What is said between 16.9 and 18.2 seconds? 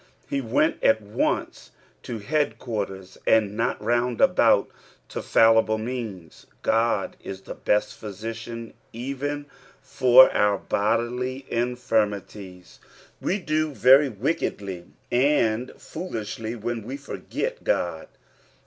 forget God.